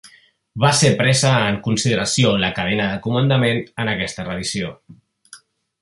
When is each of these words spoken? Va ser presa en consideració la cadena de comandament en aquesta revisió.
Va 0.61 0.69
ser 0.77 0.89
presa 1.01 1.33
en 1.49 1.59
consideració 1.67 2.31
la 2.45 2.51
cadena 2.61 2.89
de 2.95 3.03
comandament 3.05 3.63
en 3.85 3.93
aquesta 3.93 4.27
revisió. 4.31 4.73